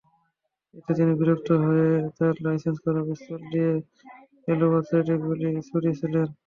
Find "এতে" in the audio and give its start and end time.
0.73-0.91